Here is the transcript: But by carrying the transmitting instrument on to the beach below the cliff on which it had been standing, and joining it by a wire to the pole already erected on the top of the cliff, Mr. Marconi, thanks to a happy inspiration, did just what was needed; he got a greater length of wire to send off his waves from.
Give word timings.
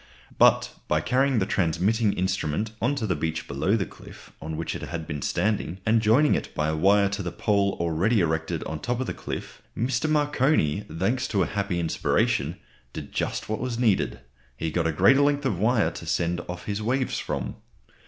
But 0.39 0.71
by 0.87 0.99
carrying 0.99 1.37
the 1.37 1.45
transmitting 1.45 2.13
instrument 2.13 2.71
on 2.81 2.95
to 2.95 3.05
the 3.05 3.15
beach 3.15 3.47
below 3.47 3.75
the 3.77 3.85
cliff 3.85 4.31
on 4.41 4.57
which 4.57 4.73
it 4.73 4.81
had 4.81 5.05
been 5.05 5.21
standing, 5.21 5.77
and 5.85 6.01
joining 6.01 6.33
it 6.33 6.55
by 6.55 6.69
a 6.69 6.75
wire 6.75 7.07
to 7.09 7.21
the 7.21 7.31
pole 7.31 7.77
already 7.79 8.19
erected 8.19 8.63
on 8.63 8.77
the 8.77 8.81
top 8.81 8.99
of 8.99 9.05
the 9.05 9.13
cliff, 9.13 9.61
Mr. 9.77 10.09
Marconi, 10.09 10.85
thanks 10.91 11.27
to 11.27 11.43
a 11.43 11.45
happy 11.45 11.79
inspiration, 11.79 12.55
did 12.93 13.11
just 13.11 13.47
what 13.47 13.59
was 13.59 13.77
needed; 13.77 14.21
he 14.57 14.71
got 14.71 14.87
a 14.87 14.91
greater 14.91 15.21
length 15.21 15.45
of 15.45 15.59
wire 15.59 15.91
to 15.91 16.07
send 16.07 16.39
off 16.49 16.65
his 16.65 16.81
waves 16.81 17.19
from. 17.19 17.57